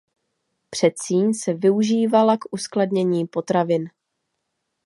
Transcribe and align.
Předsíň 0.69 1.33
se 1.33 1.53
využívala 1.53 2.37
k 2.37 2.39
uskladnění 2.53 3.27
potravin. 3.27 3.89